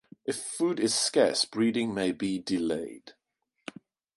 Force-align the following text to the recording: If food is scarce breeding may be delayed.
If 0.25 0.37
food 0.37 0.79
is 0.79 0.95
scarce 0.95 1.45
breeding 1.45 1.93
may 1.93 2.11
be 2.11 2.39
delayed. 2.39 3.13